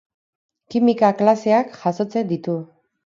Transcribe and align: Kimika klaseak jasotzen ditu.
Kimika 0.75 1.11
klaseak 1.19 1.77
jasotzen 1.83 2.33
ditu. 2.33 2.57